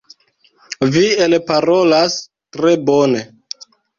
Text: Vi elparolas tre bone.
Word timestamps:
Vi 0.95 1.03
elparolas 1.25 2.17
tre 2.57 2.75
bone. 2.91 3.23